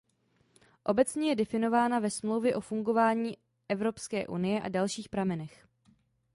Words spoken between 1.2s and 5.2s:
je definována ve Smlouvě o fungování Evropské unie a dalších